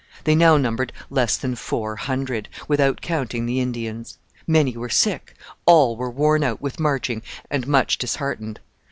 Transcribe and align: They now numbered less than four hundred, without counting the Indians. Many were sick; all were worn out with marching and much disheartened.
They 0.23 0.33
now 0.33 0.57
numbered 0.57 0.93
less 1.11 1.37
than 1.37 1.53
four 1.53 1.95
hundred, 1.95 2.49
without 2.67 3.01
counting 3.01 3.45
the 3.45 3.59
Indians. 3.59 4.17
Many 4.47 4.75
were 4.75 4.89
sick; 4.89 5.35
all 5.67 5.95
were 5.95 6.09
worn 6.09 6.43
out 6.43 6.59
with 6.59 6.79
marching 6.79 7.21
and 7.51 7.67
much 7.67 7.99
disheartened. 7.99 8.59